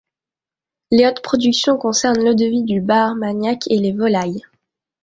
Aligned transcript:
Les 0.89 1.05
autres 1.05 1.21
productions 1.21 1.77
concernent 1.77 2.23
l'eau-de-vie 2.25 2.63
du 2.63 2.81
Bas-Armagnac 2.81 3.67
et 3.69 3.77
les 3.77 3.91
volailles. 3.91 4.41